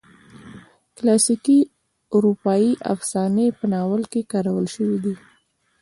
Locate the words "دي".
5.03-5.15